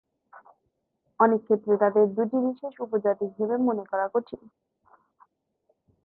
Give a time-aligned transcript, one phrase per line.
[1.19, 4.41] অনেকক্ষেত্রে তাঁদের দুটি বিশেষ উপজাতি হিসাবে মনে করা কঠিন।